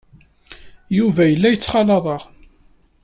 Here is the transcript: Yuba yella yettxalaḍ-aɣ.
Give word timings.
Yuba 0.97 1.23
yella 1.27 1.47
yettxalaḍ-aɣ. 1.53 2.21